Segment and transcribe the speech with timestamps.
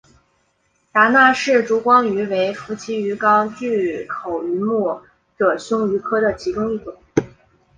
[0.91, 4.99] 达纳氏烛光鱼为辐鳍鱼纲巨口鱼目
[5.37, 6.91] 褶胸鱼科的其中一种。